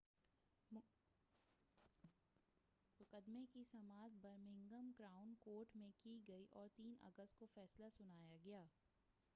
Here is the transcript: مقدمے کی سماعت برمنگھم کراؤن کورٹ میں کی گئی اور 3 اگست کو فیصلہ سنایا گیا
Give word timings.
مقدمے 2.99 3.45
کی 3.51 3.63
سماعت 3.63 4.11
برمنگھم 4.21 4.91
کراؤن 4.97 5.33
کورٹ 5.39 5.75
میں 5.75 5.91
کی 5.99 6.19
گئی 6.27 6.45
اور 6.51 6.67
3 6.77 6.95
اگست 7.03 7.37
کو 7.39 7.45
فیصلہ 7.53 7.89
سنایا 7.97 8.37
گیا 8.43 8.65